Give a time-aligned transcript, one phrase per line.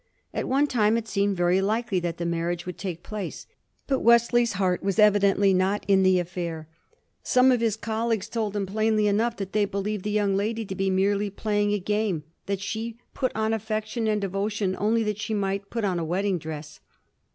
[0.33, 3.45] At one time it seemed very likely that the marriage would take place,
[3.85, 6.67] but Wes ley's heart was evidently not in the affair.
[7.21, 10.73] Some of his colleagues told him plainly enough that they believed the young lady to
[10.73, 15.35] be merely playing a game, that she put on affection and devotion only that she
[15.35, 16.79] might put on a wed ding dress.